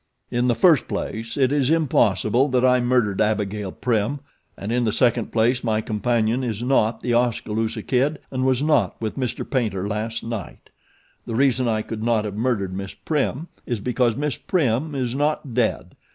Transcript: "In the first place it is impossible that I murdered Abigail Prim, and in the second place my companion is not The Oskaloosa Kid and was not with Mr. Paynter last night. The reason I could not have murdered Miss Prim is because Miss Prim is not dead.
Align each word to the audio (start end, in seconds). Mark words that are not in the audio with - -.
"In 0.31 0.47
the 0.47 0.55
first 0.55 0.87
place 0.87 1.37
it 1.37 1.51
is 1.53 1.69
impossible 1.69 2.47
that 2.47 2.65
I 2.65 2.79
murdered 2.79 3.21
Abigail 3.21 3.71
Prim, 3.71 4.19
and 4.57 4.71
in 4.71 4.83
the 4.83 4.91
second 4.91 5.31
place 5.31 5.63
my 5.63 5.79
companion 5.79 6.43
is 6.43 6.63
not 6.63 7.01
The 7.01 7.13
Oskaloosa 7.13 7.83
Kid 7.83 8.17
and 8.31 8.43
was 8.43 8.63
not 8.63 8.99
with 8.99 9.15
Mr. 9.15 9.47
Paynter 9.47 9.87
last 9.87 10.23
night. 10.23 10.71
The 11.27 11.35
reason 11.35 11.67
I 11.67 11.83
could 11.83 12.01
not 12.01 12.25
have 12.25 12.35
murdered 12.35 12.73
Miss 12.75 12.95
Prim 12.95 13.47
is 13.67 13.79
because 13.79 14.15
Miss 14.15 14.37
Prim 14.37 14.95
is 14.95 15.13
not 15.13 15.53
dead. 15.53 15.95